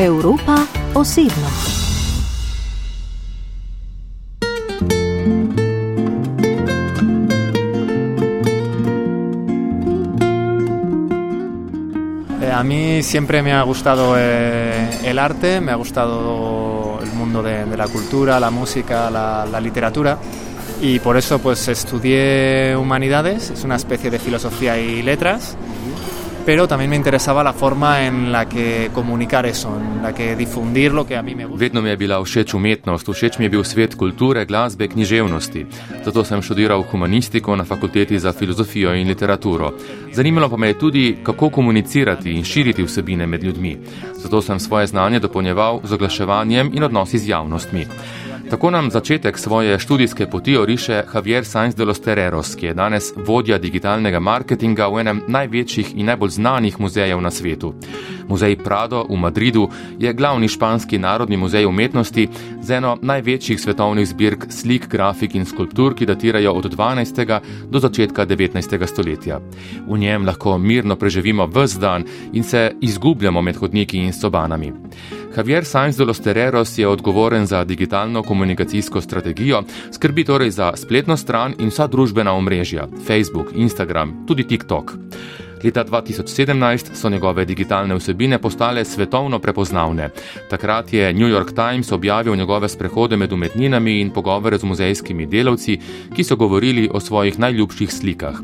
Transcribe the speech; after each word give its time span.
Evropa 0.00 0.66
osebno. 0.94 1.46
Eh, 12.40 12.50
a 12.50 12.64
mí 12.64 13.02
siempre 13.02 13.42
me 13.42 13.52
ha 13.52 13.62
gustado 13.62 14.14
eh, 14.16 14.88
el 15.04 15.18
arte, 15.18 15.60
me 15.60 15.70
ha 15.70 15.74
gustado 15.74 16.98
el 17.02 17.12
mundo 17.12 17.42
de, 17.42 17.66
de 17.66 17.76
la 17.76 17.86
cultura, 17.86 18.40
la 18.40 18.50
música, 18.50 19.10
la, 19.10 19.44
la 19.44 19.60
literatura 19.60 20.16
y 20.80 20.98
por 21.00 21.18
eso 21.18 21.40
pues 21.40 21.68
estudié 21.68 22.74
humanidades, 22.74 23.50
es 23.50 23.64
una 23.64 23.76
especie 23.76 24.10
de 24.10 24.18
filosofía 24.18 24.78
y 24.78 25.02
letras, 25.02 25.58
pero 26.50 26.66
también 26.66 26.90
me 26.90 26.96
interesaba 26.96 27.44
la 27.44 27.52
forma 27.52 28.04
en 28.04 28.32
la 28.32 28.48
que 28.48 28.90
comunicar 28.92 29.46
eso, 29.46 29.68
en 29.80 30.02
la 30.02 30.12
que 30.12 30.34
difundir 30.34 30.92
lo 30.92 31.06
que 31.06 31.16
a 31.16 31.22
mí 31.22 31.32
me 31.36 31.44
gusta. 31.44 31.60
Vedno 31.60 31.80
mi 31.80 31.90
je 31.90 31.96
bila 31.96 32.18
všeč 32.18 32.54
umetnost, 32.54 33.06
všeč 33.06 33.38
mi 33.38 33.44
je 33.44 33.50
bil 33.50 33.64
svet 33.64 33.94
kulture, 33.94 34.44
glasbe, 34.44 34.88
književnosti. 34.88 35.66
Zato 36.04 36.24
sem 36.24 36.42
študiral 36.42 36.82
humanistiko 36.82 37.56
na 37.56 37.64
fakulteti 37.64 38.18
za 38.18 38.32
filozofijo 38.32 38.94
in 38.94 39.06
literaturo. 39.06 39.72
Zanimalo 40.12 40.48
pa 40.50 40.56
me 40.56 40.66
je 40.66 40.78
tudi, 40.78 41.16
kako 41.22 41.50
komunicirati 41.50 42.32
in 42.32 42.44
širiti 42.44 42.82
vsebine 42.82 43.26
med 43.26 43.44
ljudmi. 43.44 43.78
Zato 44.14 44.42
sem 44.42 44.58
svoje 44.60 44.86
znanje 44.86 45.20
dopolnjeval 45.20 45.80
z 45.84 45.92
oglaševanjem 45.92 46.70
in 46.74 46.82
odnosi 46.82 47.18
z 47.18 47.28
javnostmi. 47.28 47.86
Tako 48.50 48.70
nam 48.70 48.90
začetek 48.90 49.38
svoje 49.38 49.78
študijske 49.78 50.26
poti 50.26 50.56
oriše 50.56 51.02
Javier 51.14 51.44
Sainz 51.44 51.74
de 51.74 51.84
los 51.84 52.00
Terreros, 52.00 52.54
ki 52.54 52.66
je 52.66 52.74
danes 52.74 53.12
vodja 53.16 53.58
digitalnega 53.58 54.18
marketinga 54.20 54.88
v 54.88 55.00
enem 55.00 55.20
največjih 55.28 55.92
in 55.94 56.06
najbolj 56.06 56.30
znanih 56.30 56.80
muzejev 56.80 57.20
na 57.20 57.30
svetu. 57.30 57.74
Muzej 58.28 58.56
Prado 58.56 59.04
v 59.10 59.16
Madridu 59.16 59.68
je 59.98 60.12
glavni 60.12 60.48
španski 60.48 60.98
narodni 60.98 61.36
muzej 61.36 61.66
umetnosti 61.66 62.28
z 62.62 62.70
eno 62.70 62.96
največjih 63.02 63.60
svetovnih 63.60 64.08
zbirk 64.08 64.46
slik, 64.50 64.88
grafik 64.88 65.34
in 65.34 65.46
skulptur, 65.46 65.94
ki 65.94 66.06
datirajo 66.06 66.52
od 66.52 66.74
12. 66.74 67.40
do 67.70 67.78
začetka 67.78 68.26
19. 68.26 68.86
stoletja. 68.86 69.40
V 69.86 69.98
njem 69.98 70.26
lahko 70.26 70.58
mirno 70.58 70.96
preživimo 70.96 71.46
vse 71.46 71.78
dan 71.78 72.04
in 72.32 72.42
se 72.42 72.72
izgubljamo 72.80 73.42
med 73.42 73.56
hodniki 73.56 73.98
in 73.98 74.12
sobanami. 74.12 74.72
Javier 75.40 75.64
Sainz 75.64 75.96
de 75.96 76.04
los 76.04 76.20
Terreros 76.20 76.78
je 76.78 76.88
odgovoren 76.88 77.46
za 77.46 77.64
digitalno 77.64 78.22
komunikacijsko 78.22 79.00
strategijo, 79.00 79.62
skrbi 79.92 80.24
torej 80.24 80.50
za 80.50 80.72
spletno 80.76 81.16
stran 81.16 81.54
in 81.58 81.68
vsa 81.68 81.86
družbena 81.86 82.32
omrežja: 82.32 82.88
Facebook, 83.06 83.46
Instagram, 83.54 84.26
tudi 84.28 84.44
TikTok. 84.44 84.92
Leta 85.64 85.84
2017 85.84 86.92
so 86.94 87.08
njegove 87.08 87.44
digitalne 87.44 87.94
vsebine 87.94 88.38
postale 88.38 88.84
svetovno 88.84 89.38
prepoznavne. 89.38 90.10
Takrat 90.50 90.92
je 90.92 91.12
New 91.12 91.28
York 91.28 91.54
Times 91.54 91.92
objavil 91.92 92.36
njegove 92.36 92.68
sprehode 92.68 93.16
med 93.16 93.32
umetninami 93.32 94.00
in 94.00 94.10
pogovore 94.10 94.58
z 94.58 94.64
muzejskimi 94.64 95.26
delavci, 95.26 95.78
ki 96.16 96.24
so 96.24 96.36
govorili 96.36 96.88
o 96.92 97.00
svojih 97.00 97.38
najljubših 97.38 97.92
slikah. 97.92 98.36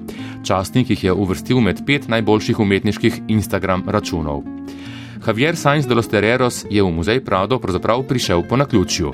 Časnik 0.44 0.90
jih 0.90 1.04
je 1.04 1.12
uvrstil 1.12 1.60
med 1.60 1.86
pet 1.86 2.08
najboljših 2.08 2.60
umetniških 2.60 3.20
Instagram 3.28 3.84
računov. 3.86 4.42
Javier 5.24 5.56
Sainz 5.56 5.86
de 5.86 5.94
los 5.94 6.08
Terreros 6.08 6.66
je 6.70 6.82
v 6.82 6.90
muzej 6.90 7.20
Prado 7.20 7.58
pravzaprav 7.58 8.02
prišel 8.02 8.42
po 8.42 8.56
naključju. 8.56 9.12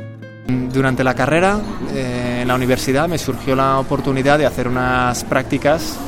Durante 0.72 1.04
la 1.04 1.14
carrera 1.14 1.60
eh, 1.94 2.42
en 2.42 2.48
la 2.48 2.54
universidad 2.54 3.08
me 3.08 3.18
surgió 3.18 3.54
la 3.54 3.78
oportunidad 3.78 4.38
de 4.38 4.46
hacer 4.46 4.68
unas 4.68 5.24
prácticas 5.24 5.98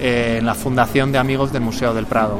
eh, 0.00 0.38
en 0.38 0.46
la 0.46 0.54
Fundación 0.54 1.12
de 1.12 1.18
Amigos 1.18 1.52
del 1.52 1.62
Museo 1.62 1.94
del 1.94 2.06
Prado. 2.06 2.38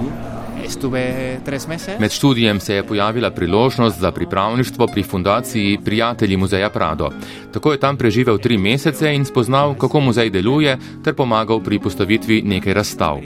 Estuve 0.64 1.40
tres 1.44 1.68
meses. 1.68 2.00
Med 2.00 2.10
študijem 2.10 2.60
se 2.60 2.74
je 2.74 2.82
pojavila 2.82 3.30
priložnost 3.30 4.00
za 4.00 4.10
pripravništvo 4.10 4.86
pri 4.86 5.02
fundaciji 5.02 5.78
Prijatelji 5.84 6.36
muzeja 6.36 6.70
Prado. 6.70 7.10
Tako 7.52 7.72
je 7.72 7.80
tam 7.80 7.96
preživel 7.96 8.38
tri 8.38 8.58
mesece 8.58 9.14
in 9.14 9.24
spoznal, 9.24 9.74
kako 9.74 10.00
muzej 10.00 10.30
deluje, 10.30 10.78
ter 11.04 11.14
pomagal 11.14 11.60
pri 11.60 11.78
postavitvi 11.78 12.42
nekaj 12.42 12.74
razstav. 12.74 13.18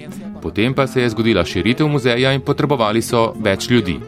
Potem 0.43 0.75
pa 0.75 0.87
se 0.87 1.03
je 1.03 1.09
zgodila 1.09 1.45
širitev 1.45 1.89
muzeja 1.89 2.33
in 2.33 2.41
potrebovali 2.41 3.03
so 3.03 3.33
več 3.39 3.71
ljudi. 3.71 3.99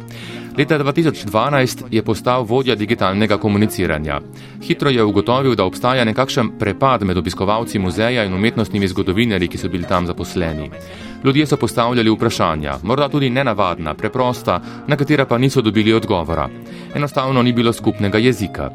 Leta 0.59 0.79
2012 0.79 1.85
je 1.91 2.03
postal 2.03 2.45
vodja 2.45 2.75
digitalnega 2.75 3.39
komuniciranja. 3.39 4.21
Hitro 4.63 4.91
je 4.91 5.05
ugotovil, 5.05 5.55
da 5.57 5.65
obstaja 5.65 6.05
nekakšen 6.05 6.51
prepad 6.59 7.03
med 7.03 7.17
obiskovalci 7.17 7.79
muzeja 7.79 8.25
in 8.25 8.35
umetnostnimi 8.35 8.89
zgodovinarji, 8.89 9.49
ki 9.49 9.59
so 9.59 9.69
bili 9.73 9.89
tam 9.89 10.07
zaposleni. 10.07 10.71
Ljudje 11.25 11.47
so 11.47 11.57
postavljali 11.57 12.11
vprašanja, 12.11 12.79
morda 12.83 13.09
tudi 13.09 13.31
nenavadna, 13.31 13.95
preprosta, 13.95 14.61
na 14.87 14.97
katera 14.97 15.25
pa 15.25 15.39
niso 15.39 15.63
dobili 15.63 15.93
odgovora. 15.93 16.49
Enostavno 16.95 17.43
ni 17.43 17.53
bilo 17.53 17.73
skupnega 17.73 18.19
jezika. 18.19 18.71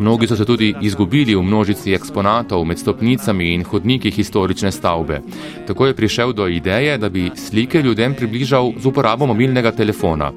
Mnogi 0.00 0.26
so 0.26 0.36
se 0.36 0.44
tudi 0.44 0.74
izgubili 0.80 1.34
v 1.34 1.42
množici 1.42 1.92
eksponatov 1.92 2.64
med 2.64 2.78
stopnicami 2.78 3.52
in 3.54 3.64
hodniki 3.64 4.10
historične 4.10 4.72
stavbe. 4.72 5.20
Tako 5.66 5.86
je 5.86 5.94
prišel 5.94 6.32
do 6.32 6.46
ideje, 6.48 6.98
da 6.98 7.08
bi 7.08 7.30
slike 7.36 7.82
ljudem 7.82 8.14
približal 8.14 8.72
z 8.78 8.86
uporabo 8.86 9.26
mobilnega 9.26 9.72
telefona. 9.72 10.32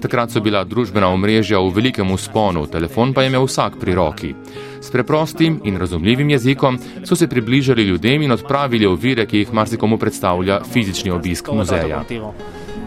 Takrat 0.00 0.30
so 0.30 0.40
bila 0.40 0.62
družbena 0.64 1.08
omrežja 1.10 1.58
v 1.58 1.74
velikem 1.74 2.10
usponu, 2.10 2.66
telefon 2.70 3.10
pa 3.14 3.22
je 3.22 3.32
imel 3.32 3.42
vsak 3.42 3.80
pri 3.80 3.94
roki. 3.94 4.34
S 4.80 4.90
preprostim 4.90 5.60
in 5.64 5.76
razumljivim 5.76 6.30
jezikom 6.30 6.78
so 7.04 7.16
se 7.16 7.26
približali 7.26 7.82
ljudem 7.82 8.22
in 8.22 8.32
odpravili 8.32 8.86
ovire, 8.86 9.26
ki 9.26 9.38
jih 9.38 9.52
marsikomu 9.52 9.98
predstavlja 9.98 10.60
fizični 10.72 11.10
obisk 11.10 11.50
muzeja. 11.52 12.04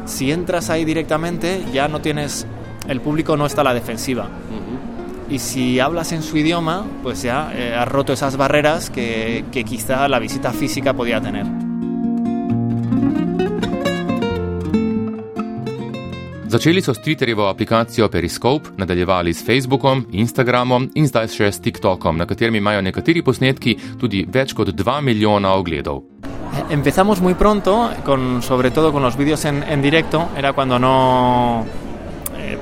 Si 0.08 0.31
entras 0.31 0.70
ahí 0.70 0.86
directamente, 0.86 1.59
ya 1.74 1.88
no 1.88 2.00
tienes, 2.00 2.46
el 2.88 3.00
público 3.02 3.36
no 3.36 3.46
está 3.46 3.62
a 3.62 3.64
la 3.64 3.74
defensiva. 3.74 4.30
Y 5.31 5.40
si 5.40 5.80
hablas 5.80 6.12
en 6.12 6.24
su 6.24 6.36
idioma, 6.36 6.86
pues 7.02 7.22
ya 7.22 7.53
eh, 7.56 7.74
has 7.74 7.88
roto 7.88 8.12
esas 8.12 8.36
barreras 8.36 8.90
que, 8.90 9.46
que 9.50 9.64
quizá 9.64 10.09
la 10.09 10.19
visita 10.19 10.52
física 10.52 10.94
podía 10.94 11.22
tener. 11.22 11.46
Začeli 16.50 16.81
so 16.81 16.91
s 16.91 17.00
Twitterjevo 17.02 17.47
aplikacijo 17.47 18.09
Periscope, 18.09 18.72
nadaljevali 18.75 19.34
s 19.34 19.46
Facebookom, 19.46 20.03
Instagramom 20.12 20.90
in 20.96 21.08
zdaj 21.08 21.30
še 21.31 21.47
s 21.47 21.62
TikTokom, 21.64 22.18
na 22.20 22.28
katerem 22.28 22.56
imajo 22.59 22.81
nekateri 22.84 23.24
posnetki 23.24 23.78
tudi 24.02 24.25
več 24.28 24.52
kot 24.52 24.74
2 24.75 24.97
milijona 25.02 25.53
ogledov. 25.56 26.03
Empezamos 26.70 27.22
muy 27.22 27.36
pronto, 27.36 27.90
con, 28.03 28.41
sobre 28.44 28.70
todo 28.70 28.91
con 28.91 29.02
los 29.02 29.16
vídeos 29.16 29.46
en, 29.46 29.64
en 29.64 29.81
directo, 29.81 30.28
era 30.36 30.52
cuando 30.52 30.78
no 30.78 31.66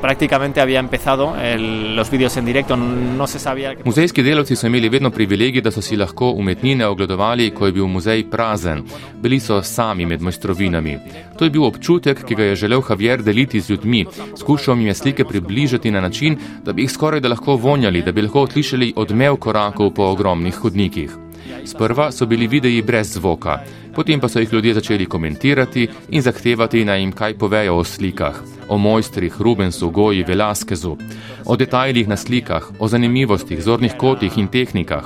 prácticamente 0.01 0.61
había 0.61 0.79
empezado 0.79 1.35
el, 1.35 1.95
los 1.95 2.09
vídeos 2.09 2.35
en 2.37 2.45
directo, 2.45 2.75
no 2.75 3.27
se 3.27 3.39
sabía... 3.39 3.75
Que... 3.75 3.83
Muzejski 3.83 4.21
delavci 4.23 4.55
so 4.55 4.67
imeli 4.67 4.89
vedno 4.89 5.11
privilegij, 5.11 5.61
da 5.61 5.71
so 5.71 5.81
si 5.81 5.95
lahko 5.95 6.31
umetnine 6.31 6.85
ogledovali, 6.85 7.51
ko 7.51 7.65
je 7.65 7.71
bil 7.71 7.87
muzej 7.87 8.25
prazen. 8.29 8.83
Bili 9.21 9.39
so 9.39 9.61
sami 9.63 10.05
med 10.05 10.21
mojstrovinami. 10.21 10.97
To 11.37 11.45
je 11.45 11.49
bil 11.49 11.63
občutek, 11.63 12.25
ki 12.25 12.35
ga 12.35 12.43
je 12.43 12.55
želel 12.55 12.81
Javier 12.89 13.23
deliti 13.23 13.61
z 13.61 13.69
ljudmi. 13.69 14.05
Skušal 14.37 14.77
jim 14.77 14.87
je 14.87 14.93
slike 14.93 15.25
približati 15.25 15.91
na 15.91 16.01
način, 16.01 16.37
da 16.63 16.73
bi 16.73 16.81
jih 16.81 16.91
skoraj 16.91 17.19
da 17.19 17.29
lahko 17.29 17.55
vonjali, 17.55 18.01
da 18.01 18.11
bi 18.11 18.21
lahko 18.21 18.47
slišali 18.47 18.93
odmev 18.95 19.35
korakov 19.35 19.93
po 19.93 20.03
ogromnih 20.03 20.55
hodnikih. 20.55 21.28
Sprva 21.65 22.11
so 22.11 22.25
bili 22.25 22.47
videi 22.47 22.81
brez 22.81 23.13
zvoka, 23.13 23.59
potem 23.95 24.19
pa 24.19 24.29
so 24.29 24.39
jih 24.39 24.53
ljudje 24.53 24.73
začeli 24.73 25.05
komentirati 25.05 25.87
in 26.09 26.21
zahtevati 26.21 26.85
naj 26.85 26.99
jim 26.99 27.11
kaj 27.11 27.37
povejo 27.37 27.77
o 27.77 27.83
slikah, 27.83 28.41
o 28.67 28.77
mojstrih 28.77 29.35
Rubensu, 29.39 29.89
Goji, 29.89 30.23
Velaskezu, 30.23 30.97
o 31.45 31.55
detajlih 31.55 32.07
na 32.07 32.17
slikah, 32.17 32.71
o 32.79 32.87
zanimivostih, 32.87 33.63
zornih 33.63 33.97
kotih 33.97 34.37
in 34.37 34.47
tehnikah. 34.47 35.05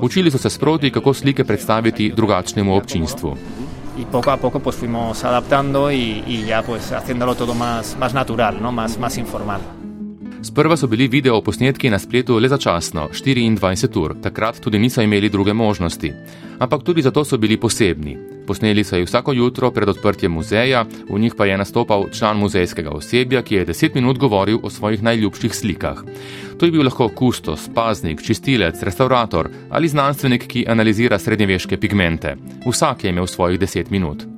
Učili 0.00 0.30
so 0.30 0.38
se 0.38 0.50
sproti, 0.50 0.90
kako 0.90 1.14
slike 1.14 1.44
predstaviti 1.44 2.12
drugačnemu 2.16 2.76
občinstvu. 2.76 3.36
Y 3.98 4.04
poco 4.12 4.30
a 4.30 4.36
poco 4.36 4.58
pues 4.58 4.76
fuimos 4.76 5.24
adaptando 5.24 5.90
y, 5.90 6.24
y 6.26 6.44
ya 6.46 6.62
pues 6.62 6.92
haciéndolo 6.92 7.34
todo 7.34 7.54
más, 7.54 7.96
más 7.98 8.12
natural, 8.14 8.60
¿no? 8.60 8.72
más, 8.72 8.98
más 8.98 9.18
informal. 9.18 9.83
Sprva 10.44 10.76
so 10.76 10.86
bili 10.86 11.06
video 11.08 11.38
posnetki 11.40 11.88
na 11.90 11.98
spletu 11.98 12.36
le 12.38 12.48
začasno, 12.52 13.06
24 13.12 13.96
ur, 13.96 14.12
takrat 14.22 14.58
tudi 14.60 14.78
niso 14.78 15.00
imeli 15.02 15.30
druge 15.32 15.52
možnosti. 15.52 16.10
Ampak 16.58 16.82
tudi 16.84 17.02
zato 17.02 17.24
so 17.24 17.38
bili 17.38 17.56
posebni. 17.56 18.18
Posneli 18.46 18.84
so 18.84 18.96
jih 18.96 19.08
vsako 19.08 19.32
jutro 19.32 19.70
pred 19.70 19.88
odprtjem 19.88 20.32
muzeja, 20.32 20.84
v 21.08 21.18
njih 21.18 21.34
pa 21.38 21.46
je 21.46 21.56
nastopal 21.56 22.04
član 22.12 22.36
muzejskega 22.36 22.90
osebja, 22.90 23.42
ki 23.42 23.54
je 23.54 23.66
10 23.66 23.94
minut 23.94 24.18
govoril 24.18 24.60
o 24.62 24.70
svojih 24.70 25.02
najljubših 25.02 25.54
slikah. 25.54 26.04
To 26.58 26.66
je 26.66 26.72
bil 26.72 26.84
lahko 26.84 27.08
kustos, 27.08 27.70
paznik, 27.74 28.22
čistilec, 28.22 28.82
restaurator 28.82 29.48
ali 29.70 29.88
znanstvenik, 29.88 30.46
ki 30.46 30.66
analizira 30.68 31.18
srednjeveške 31.18 31.80
pigmente. 31.80 32.36
Vsak 32.66 33.04
je 33.04 33.10
imel 33.10 33.26
svojih 33.26 33.60
10 33.60 33.90
minut. 33.90 34.28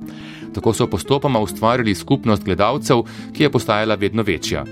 Tako 0.53 0.73
so 0.73 0.87
postopoma 0.87 1.39
ustvarili 1.39 1.95
skupnost 1.95 2.43
gledalcev, 2.43 3.03
ki 3.33 3.43
je 3.43 3.51
postajala 3.51 3.95
vedno 3.95 4.23
večja. 4.23 4.63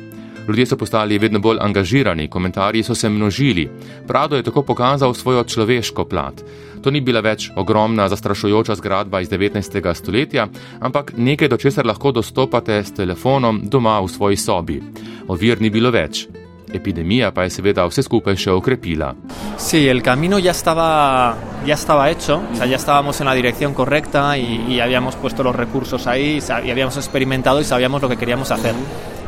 Ljudje 0.48 0.66
so 0.66 0.78
postali 0.78 1.18
vedno 1.18 1.40
bolj 1.40 1.58
angažirani, 1.62 2.28
komentarji 2.28 2.84
so 2.84 2.96
se 2.96 3.10
množili. 3.10 3.70
Prado 4.08 4.36
je 4.36 4.44
tako 4.44 4.62
pokazal 4.62 5.14
svojo 5.14 5.44
človeško 5.44 6.06
plat. 6.06 6.44
To 6.84 6.92
ni 6.92 7.02
bila 7.02 7.20
več 7.20 7.50
ogromna, 7.56 8.06
zastrašujoča 8.10 8.76
zgradba 8.76 9.22
iz 9.22 9.30
19. 9.30 9.94
stoletja, 9.94 10.48
ampak 10.80 11.14
nekaj, 11.18 11.50
do 11.50 11.58
česar 11.58 11.86
lahko 11.86 12.12
dostopate 12.12 12.84
s 12.84 12.94
telefonom 12.94 13.62
doma 13.64 14.00
v 14.00 14.08
svoji 14.08 14.38
sobi. 14.38 14.82
Ovir 15.28 15.62
ni 15.62 15.70
bilo 15.70 15.92
več. 15.92 16.28
Epidemija 16.74 17.32
pa 17.32 17.44
je 17.44 17.56
seveda 17.58 17.88
vse 17.90 18.04
skupaj 18.06 18.38
še 18.38 18.52
okrepila. 18.54 19.16
Sí, 19.58 19.88
el 19.88 20.04
camino 20.04 20.38
ya 20.38 20.52
estaba, 20.52 21.34
ya 21.66 21.74
estaba 21.74 22.10
hecho, 22.12 22.42
o 22.52 22.56
sea, 22.56 22.66
ya 22.66 22.76
estábamos 22.76 23.22
en 23.22 23.26
la 23.26 23.34
dirección 23.34 23.74
correcta 23.74 24.38
y, 24.38 24.62
y 24.70 24.80
habíamos 24.80 25.16
puesto 25.16 25.42
los 25.42 25.56
recursos 25.56 26.06
ahí 26.06 26.40
y 26.40 26.70
habíamos 26.70 26.98
experimentado 26.98 27.62
y 27.62 27.64
sabíamos 27.64 28.02
lo 28.02 28.10
que 28.10 28.18
queríamos 28.18 28.52
hacer. 28.52 28.76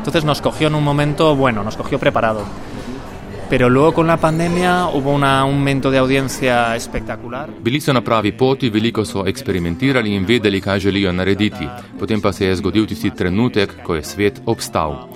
Entonces 0.07 0.23
nos 0.23 0.39
cogió 0.39 0.69
en 0.69 0.75
un 0.75 0.85
momento 0.85 1.35
bueno, 1.35 1.65
nos 1.65 1.75
cogió 1.75 1.99
preparado. 1.99 2.45
Pero 3.49 3.69
luego 3.69 3.93
con 3.93 4.07
la 4.07 4.15
pandemia 4.15 4.87
hubo 4.93 5.11
un 5.11 5.25
aumento 5.25 5.91
de 5.91 5.97
audiencia 5.97 6.77
espectacular. 6.77 7.49
Bili 7.61 7.81
so 7.81 7.91
na 7.91 7.99
pravi 8.01 8.31
poti, 8.31 8.69
veliko 8.69 9.03
so 9.03 9.25
eksperimentirali 9.27 10.15
in 10.15 10.23
vedeli, 10.25 10.61
kaj 10.61 10.79
želijo 10.79 11.11
narediti. 11.11 11.67
Potem 11.99 12.21
pa 12.21 12.31
se 12.31 12.45
je 12.45 12.55
zgodil 12.55 12.87
tisti 12.87 13.11
trenutek, 13.11 13.83
ko 13.83 13.95
je 13.95 14.03
svet 14.03 14.41
obstal. 14.45 15.09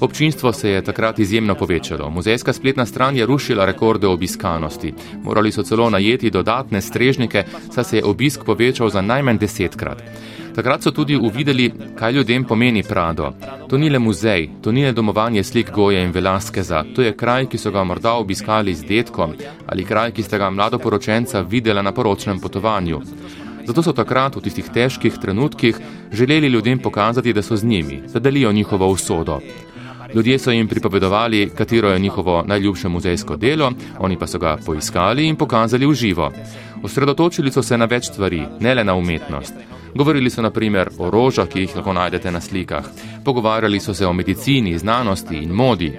Občinstvo 0.00 0.52
se 0.52 0.70
je 0.70 0.82
takrat 0.84 1.18
izjemno 1.18 1.54
povečalo. 1.54 2.10
Muzejska 2.10 2.52
spletna 2.52 2.86
stran 2.86 3.16
je 3.16 3.26
rušila 3.26 3.64
rekorde 3.64 4.06
obiskanosti. 4.06 4.94
Morali 5.22 5.52
so 5.52 5.62
celo 5.62 5.90
najeti 5.90 6.30
dodatne 6.30 6.80
strežnike, 6.80 7.44
saj 7.74 7.84
se 7.84 7.96
je 7.96 8.04
obisk 8.04 8.44
povečal 8.44 8.88
za 8.88 9.00
najmanj 9.00 9.38
desetkrat. 9.38 10.02
Takrat 10.58 10.82
so 10.82 10.90
tudi 10.90 11.16
uvideli, 11.16 11.72
kaj 11.94 12.12
ljudem 12.12 12.44
pomeni 12.44 12.82
Prado. 12.82 13.28
To 13.68 13.78
ni 13.78 13.90
le 13.90 13.98
muzej, 13.98 14.48
to 14.62 14.72
ni 14.72 14.82
le 14.84 14.92
domovanje 14.92 15.44
slik 15.44 15.70
Goje 15.70 16.02
in 16.02 16.10
Velaskeza, 16.10 16.82
to 16.94 17.02
je 17.02 17.12
kraj, 17.16 17.46
ki 17.46 17.58
so 17.58 17.70
ga 17.70 17.84
morda 17.84 18.16
obiskali 18.18 18.74
z 18.74 18.88
detkom 18.88 19.36
ali 19.66 19.84
kraj, 19.84 20.10
ki 20.16 20.22
ste 20.22 20.38
ga 20.38 20.50
mladoporočenca 20.50 21.44
videla 21.46 21.82
na 21.82 21.92
poročnem 21.92 22.40
potovanju. 22.40 22.98
Zato 23.68 23.82
so 23.82 23.92
takrat 23.92 24.34
v 24.36 24.42
tistih 24.48 24.66
težkih 24.74 25.20
trenutkih 25.22 25.78
želeli 26.12 26.50
ljudem 26.50 26.82
pokazati, 26.82 27.32
da 27.32 27.42
so 27.42 27.56
z 27.56 27.64
njimi, 27.64 28.02
da 28.12 28.18
delijo 28.18 28.52
njihovo 28.52 28.88
usodo. 28.88 29.38
Ljudje 30.14 30.38
so 30.38 30.50
jim 30.50 30.68
pripovedovali, 30.68 31.50
katero 31.56 31.90
je 31.90 31.98
njihovo 31.98 32.44
najljubše 32.46 32.88
muzejsko 32.88 33.36
delo, 33.36 33.72
oni 33.98 34.18
pa 34.18 34.26
so 34.26 34.38
ga 34.38 34.56
poiskali 34.66 35.26
in 35.28 35.36
pokazali 35.36 35.86
v 35.86 35.94
živo. 35.94 36.30
Osredotočili 36.82 37.52
so 37.52 37.62
se 37.62 37.78
na 37.78 37.84
več 37.84 38.04
stvari, 38.04 38.42
ne 38.60 38.74
le 38.74 38.84
na 38.84 38.94
umetnost. 38.94 39.54
Govorili 39.94 40.30
so 40.30 40.42
naprimer 40.42 40.90
o 40.98 41.10
rožah, 41.10 41.48
ki 41.48 41.60
jih 41.60 41.76
lahko 41.76 41.92
najdete 41.92 42.30
na 42.30 42.40
slikah. 42.40 42.84
Pogovarjali 43.24 43.80
so 43.80 43.94
se 43.94 44.06
o 44.06 44.12
medicini, 44.12 44.78
znanosti 44.78 45.36
in 45.36 45.50
modi. 45.52 45.92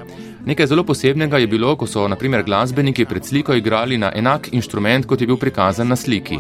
Nekaj 0.46 0.68
zelo 0.68 0.84
posebnega 0.84 1.38
je 1.38 1.48
bilo, 1.48 1.76
ko 1.76 1.88
so 1.88 2.08
naprimer 2.08 2.44
glasbeniki 2.44 3.06
pred 3.06 3.26
sliko 3.26 3.54
igrali 3.54 3.98
na 3.98 4.12
enak 4.16 4.54
inštrument, 4.54 5.06
kot 5.06 5.22
je 5.22 5.28
bil 5.28 5.38
prikazan 5.38 5.88
na 5.88 5.96
sliki. 5.96 6.40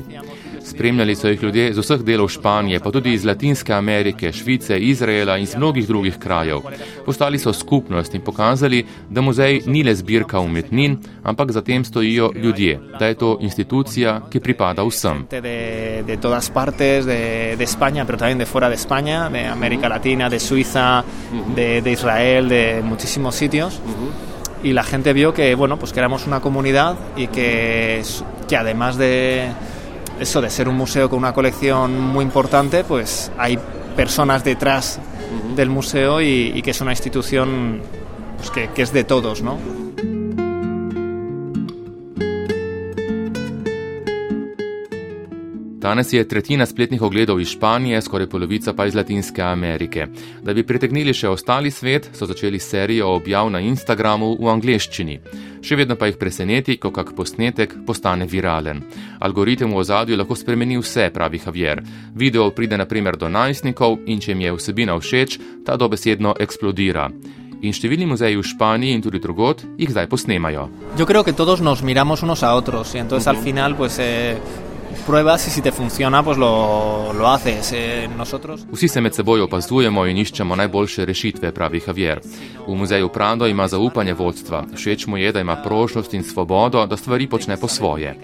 Spremljali 0.63 1.15
so 1.15 1.27
jih 1.27 1.43
ljudje 1.43 1.73
z 1.73 1.79
vseh 1.79 2.01
delov 2.03 2.27
Španije, 2.29 2.79
pa 2.79 2.91
tudi 2.91 3.13
iz 3.13 3.25
Latinske 3.25 3.73
Amerike, 3.73 4.31
Švice, 4.31 4.77
Izraela 4.79 5.37
in 5.37 5.45
z 5.45 5.57
mnogih 5.57 5.87
drugih 5.87 6.17
krajev. 6.19 6.61
Postali 7.05 7.39
so 7.39 7.53
skupnost 7.53 8.13
in 8.15 8.21
pokazali, 8.21 8.85
da 9.09 9.21
muzej 9.21 9.61
ni 9.65 9.83
le 9.83 9.95
zbirka 9.95 10.39
umetnin, 10.39 10.97
ampak 11.23 11.51
za 11.51 11.61
tem 11.61 11.85
stojijo 11.85 12.31
ljudje, 12.35 12.79
da 12.99 13.07
je 13.07 13.15
to 13.15 13.37
institucija, 13.41 14.21
ki 14.29 14.39
pripada 14.39 14.83
vsem. 14.83 15.25
De, 15.31 16.03
de 16.07 16.17
todas 16.17 16.49
partes, 16.49 17.05
de, 17.05 17.55
de 17.57 17.63
España, 17.63 18.05
pero 18.05 18.17
también 18.17 18.37
de 18.37 18.45
fuera 18.45 18.69
de 18.69 18.75
España, 18.75 19.29
de 19.29 19.45
América 19.45 19.89
Latina, 19.89 20.29
de 20.29 20.39
Suiza, 20.39 21.03
de, 21.55 21.81
de 21.81 21.91
Israel, 21.91 22.49
de 22.49 22.81
muchísimos 22.83 23.35
sitios. 23.35 23.79
Y 24.63 24.73
la 24.73 24.83
gente 24.83 25.13
vio 25.13 25.33
que, 25.33 25.55
bueno, 25.55 25.77
pues 25.77 25.93
que 25.93 25.99
éramos 25.99 26.27
una 26.27 26.41
comunidad 26.41 26.97
y 27.15 27.27
que, 27.27 28.01
que 28.49 28.57
además 28.57 28.97
de, 28.97 29.47
eso 30.19 30.41
de 30.41 30.49
ser 30.49 30.67
un 30.67 30.75
museo 30.75 31.09
con 31.09 31.19
una 31.19 31.33
colección 31.33 31.99
muy 31.99 32.23
importante, 32.23 32.83
pues 32.83 33.31
hay 33.37 33.57
personas 33.95 34.43
detrás 34.43 34.99
del 35.55 35.69
museo 35.69 36.21
y, 36.21 36.51
y 36.55 36.61
que 36.61 36.71
es 36.71 36.81
una 36.81 36.91
institución 36.91 37.81
pues 38.37 38.51
que, 38.51 38.69
que 38.69 38.81
es 38.81 38.93
de 38.93 39.03
todos, 39.03 39.41
¿no? 39.41 39.57
Danes 45.89 46.13
je 46.13 46.27
tretjina 46.27 46.65
spletnih 46.65 47.01
ogledov 47.01 47.39
iz 47.41 47.47
Španije, 47.47 48.01
skoraj 48.01 48.27
polovica 48.29 48.73
pa 48.73 48.85
iz 48.85 48.95
Latinske 48.95 49.41
Amerike. 49.41 50.05
Da 50.43 50.53
bi 50.53 50.63
pritegnili 50.63 51.13
še 51.17 51.31
ostali 51.33 51.71
svet, 51.71 52.11
so 52.13 52.27
začeli 52.29 52.59
serijo 52.59 53.07
objav 53.15 53.49
na 53.49 53.57
Instagramu 53.59 54.35
v 54.37 54.51
angleščini. 54.53 55.15
Še 55.65 55.79
vedno 55.79 55.97
pa 55.97 56.11
jih 56.11 56.19
preseneti, 56.21 56.77
ko 56.77 56.91
kak 56.93 57.15
posnetek 57.17 57.73
postane 57.87 58.29
viralen. 58.29 58.83
Algoritem 59.19 59.73
v 59.73 59.81
ozadju 59.81 60.21
lahko 60.21 60.37
spremeni 60.37 60.77
vse, 60.77 61.09
pravi 61.09 61.41
Javier. 61.47 61.81
Video 62.13 62.51
pride 62.53 62.77
naprimer 62.77 63.17
do 63.17 63.25
najstnikov 63.25 64.03
in 64.05 64.21
če 64.21 64.35
jim 64.35 64.45
je 64.45 64.55
vsebina 64.59 64.93
všeč, 64.93 65.41
ta 65.65 65.73
dobesedno 65.73 66.37
eksplodira. 66.37 67.09
In 67.65 67.73
številni 67.73 68.05
muzeji 68.05 68.37
v 68.37 68.45
Španiji 68.45 68.93
in 68.93 69.01
tudi 69.01 69.17
drugot 69.19 69.65
jih 69.73 69.89
zdaj 69.89 70.05
posnemajo. 70.07 70.69
Yo 71.01 71.09
creo 71.09 71.25
que 71.25 71.33
todos 71.33 71.65
nos 71.65 71.81
miramos 71.81 72.21
unos 72.21 72.43
a 72.43 72.53
otros 72.53 72.93
y 72.93 72.99
entonces 72.99 73.25
uh 73.25 73.33
-huh. 73.33 73.37
al 73.37 73.43
final 73.43 73.75
pues 73.75 73.97
eh, 73.99 74.37
pruebas 75.05 75.47
y 75.47 75.49
si 75.49 75.61
te 75.61 75.71
funciona, 75.71 76.23
pues 76.23 76.37
lo, 76.37 77.13
lo 77.13 77.27
haces. 77.27 77.71
Eh, 77.73 78.07
nosotros... 78.17 78.65
Vsi 78.71 78.87
se 78.87 79.01
med 79.01 79.13
seboj 79.13 79.41
opazujemo 79.41 80.05
in 80.05 80.17
iščemo 80.17 80.55
najboljše 80.55 81.05
rešitve, 81.05 81.51
pravi 81.51 81.81
Javier. 81.87 82.21
V 82.67 82.75
muzeju 82.75 83.09
Prado 83.09 83.47
ima 83.47 83.67
zaupanje 83.67 84.13
vodstva. 84.13 84.65
Všeč 84.75 85.07
mu 85.07 85.17
je, 85.17 85.31
da 85.31 85.39
ima 85.39 85.55
prožnost 85.63 86.13
in 86.13 86.23
svobodo, 86.23 86.85
da 86.85 86.97
stvari 86.97 87.27
počne 87.27 87.57
po 87.57 87.67
svoje. 87.67 88.15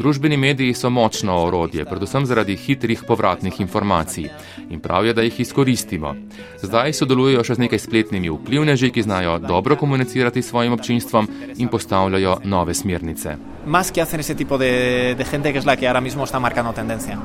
Družbeni 0.00 0.36
mediji 0.40 0.72
so 0.74 0.88
močno 0.88 1.34
orodje, 1.44 1.84
predvsem 1.84 2.24
zaradi 2.26 2.54
hitrih 2.56 3.02
povratnih 3.04 3.58
informacij. 3.60 4.30
In 4.72 4.80
prav 4.80 5.04
je, 5.06 5.12
da 5.12 5.22
jih 5.22 5.40
izkoristimo. 5.40 6.14
Zdaj 6.62 6.94
sodelujejo 6.96 7.42
še 7.44 7.58
z 7.58 7.64
nekaj 7.66 7.82
spletnimi 7.82 8.30
vplivneži, 8.32 8.88
ki 8.96 9.02
znajo 9.04 9.34
dobro 9.44 9.76
komunicirati 9.76 10.40
s 10.40 10.48
svojim 10.48 10.72
občinstvom 10.72 11.28
in 11.56 11.68
postavljajo 11.68 12.38
nove 12.44 12.74
smernice. 12.74 13.36
Más 13.66 13.92
que 13.92 14.00
hacer 14.00 14.20
ese 14.20 14.34
tipo 14.34 14.56
de, 14.58 15.14
de 15.18 15.24
gente 15.24 15.52
que 15.52 15.58
es 15.58 15.66
la 15.66 15.76
que 15.76 15.86
ahora 15.86 16.00
mismo 16.00 16.24
está 16.24 16.40
marcando 16.40 16.72
tendencia. 16.72 17.18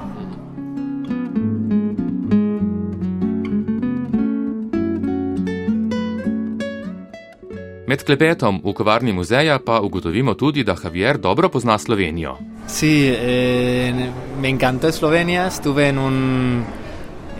Med 7.87 8.03
klepetom 8.03 8.59
v 8.65 8.73
kavarni 8.73 9.13
muzeja 9.13 9.59
pa 9.63 9.79
ugotovimo 9.79 10.33
tudi, 10.33 10.63
da 10.63 10.75
Javier 10.83 11.17
dobro 11.17 11.49
pozna 11.49 11.77
Slovenijo. 11.77 12.54
Sí, 12.67 13.05
eh, 13.07 14.09
me 14.41 14.49
encantó 14.49 14.87
Eslovenia, 14.87 15.47
estuve 15.47 15.89
en 15.89 15.97
un, 15.97 16.63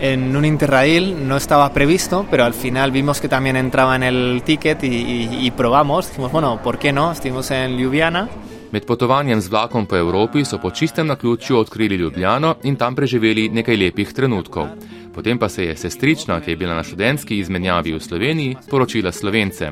en 0.00 0.36
un 0.36 0.44
Interrail, 0.44 1.26
no 1.28 1.36
estaba 1.36 1.72
previsto, 1.72 2.26
pero 2.30 2.44
al 2.44 2.54
final 2.54 2.90
vimos 2.90 3.20
que 3.20 3.28
también 3.28 3.56
entraba 3.56 3.96
en 3.96 4.02
el 4.02 4.42
ticket 4.44 4.84
y, 4.84 4.86
y, 4.86 5.46
y 5.46 5.50
probamos, 5.50 6.08
dijimos, 6.08 6.32
bueno, 6.32 6.60
¿por 6.62 6.78
qué 6.78 6.92
no? 6.92 7.12
Estuvimos 7.12 7.50
en 7.50 7.76
Ljubljana. 7.76 8.28
Med 8.72 8.84
potovanjem 8.84 9.40
z 9.40 9.48
vlakom 9.48 9.86
po 9.86 9.96
Evropi 9.96 10.44
so 10.44 10.58
po 10.58 10.70
čistem 10.70 11.06
naključju 11.06 11.58
odkrili 11.58 11.96
Ljubljano 11.96 12.56
in 12.62 12.76
tam 12.76 12.94
preživeli 12.94 13.48
nekaj 13.48 13.76
lepih 13.76 14.12
trenutkov. 14.12 14.66
Potem 15.16 15.38
pa 15.38 15.48
se 15.48 15.64
je 15.64 15.76
sestrična, 15.76 16.40
ki 16.40 16.50
je 16.50 16.56
bila 16.56 16.74
na 16.74 16.82
študentski 16.84 17.38
izmenjavi 17.38 17.94
v 17.94 18.00
Sloveniji, 18.00 18.56
poročila 18.70 19.12
Slovence. 19.12 19.70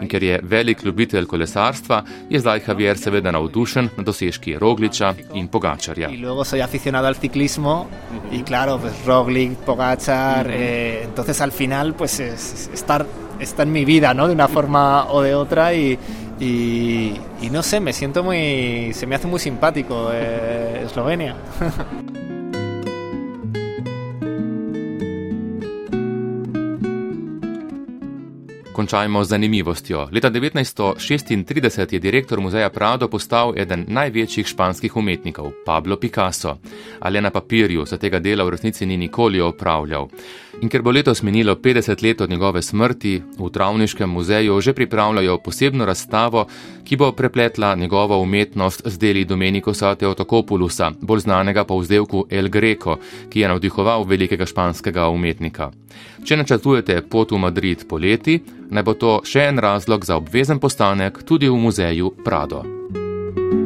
In 0.00 0.08
ker 0.08 0.22
je 0.22 0.38
velik 0.42 0.84
ljubitelj 0.84 1.26
kolesarstva, 1.28 1.98
je 2.30 2.40
zdaj 2.40 2.62
Javier 2.68 2.96
seveda 2.98 3.30
navdušen 3.30 3.90
na 3.96 4.02
dosežki 4.02 4.56
Rogliča 4.58 5.12
in 5.34 5.48
Pogačarja. 5.52 6.08
In 6.08 6.24
luego 6.24 6.44
soy 6.44 6.62
aficionado 6.64 7.08
al 7.08 7.14
ciclismo 7.20 7.86
y 8.32 8.42
claro, 8.42 8.78
pues 8.78 9.04
Roglic, 9.04 9.58
Pogačar, 9.66 10.48
eh, 10.50 11.02
entonces 11.04 11.40
al 11.42 11.52
final 11.52 11.92
pues 11.92 12.18
es, 12.20 12.70
estar, 12.72 13.04
está 13.38 13.64
en 13.64 13.72
mi 13.72 13.84
vida, 13.84 14.14
¿no? 14.14 14.28
De 14.28 14.32
una 14.32 14.48
forma 14.48 15.10
o 15.10 15.20
de 15.20 15.34
otra 15.34 15.74
y, 15.74 15.98
y, 16.40 17.12
y 17.42 17.50
no 17.50 17.62
sé, 17.62 17.80
me 17.80 17.92
siento 17.92 18.24
muy, 18.24 18.94
se 18.94 19.06
me 19.06 19.14
hace 19.14 19.26
muy 19.26 19.40
simpático 19.40 20.08
eh, 20.10 20.84
Eslovenia. 20.86 21.36
Končajmo 28.76 29.24
z 29.24 29.28
zanimivostjo. 29.28 30.08
Leta 30.12 30.30
1936 30.30 31.92
je 31.92 31.98
direktor 31.98 32.40
muzeja 32.40 32.68
Prado 32.70 33.08
postal 33.08 33.54
eden 33.56 33.86
največjih 33.88 34.46
španskih 34.46 34.96
umetnikov, 34.96 35.52
Pablo 35.64 35.96
Picasso. 35.96 36.58
Ali 37.00 37.20
na 37.20 37.30
papirju 37.30 37.86
se 37.86 37.96
tega 37.98 38.20
dela 38.20 38.44
v 38.44 38.50
resnici 38.52 38.86
ni 38.86 38.96
nikoli 38.96 39.40
opravljal. 39.40 40.08
In 40.60 40.70
ker 40.72 40.80
bo 40.82 40.90
letos 40.90 41.20
minilo 41.22 41.54
50 41.54 42.02
let 42.02 42.20
od 42.20 42.30
njegove 42.30 42.62
smrti, 42.62 43.22
v 43.38 43.50
Travniškem 43.52 44.10
muzeju 44.10 44.60
že 44.60 44.72
pripravljajo 44.72 45.38
posebno 45.38 45.84
razstavo, 45.84 46.46
ki 46.84 46.96
bo 46.96 47.12
prepletla 47.12 47.74
njegovo 47.74 48.18
umetnost 48.18 48.82
z 48.84 48.98
deli 48.98 49.24
Domenikosa 49.24 49.94
Teotokopulusa, 49.94 50.90
bolj 51.00 51.20
znanega 51.20 51.64
po 51.64 51.78
vzdevku 51.78 52.26
El 52.30 52.48
Greco, 52.48 52.96
ki 53.30 53.40
je 53.40 53.48
navdihoval 53.48 54.04
velikega 54.04 54.46
španskega 54.46 55.08
umetnika. 55.08 55.70
Če 56.24 56.36
načrtujete 56.36 57.02
pot 57.10 57.32
v 57.32 57.38
Madrid 57.38 57.84
poleti, 57.88 58.40
naj 58.70 58.82
bo 58.82 58.94
to 58.94 59.20
še 59.24 59.50
en 59.50 59.58
razlog 59.58 60.04
za 60.04 60.16
obvezen 60.16 60.58
postanek 60.58 61.22
tudi 61.22 61.48
v 61.48 61.56
muzeju 61.56 62.14
Prado. 62.24 62.64
thank 63.36 63.52
you 63.52 63.65